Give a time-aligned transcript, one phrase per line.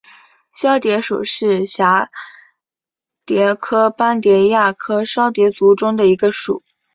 [0.55, 2.07] 绡蝶属是蛱
[3.23, 6.63] 蝶科斑蝶亚科绡蝶族中的一个属。